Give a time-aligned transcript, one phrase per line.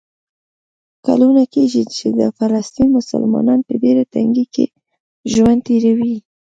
[1.05, 4.65] کلونه کېږي چې د فلسطین مسلمانان په ډېره تنګۍ کې
[5.33, 6.15] ژوند تېروي.